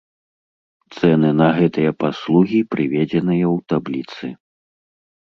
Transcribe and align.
Цэны 0.95 1.29
на 1.41 1.49
гэтыя 1.57 1.91
паслугі 2.03 2.59
прыведзеныя 2.71 3.45
ў 3.55 3.57
табліцы. 3.75 4.25